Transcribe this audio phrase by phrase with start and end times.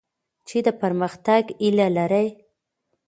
[0.47, 2.27] چي د پرمختګ هیله لرئ.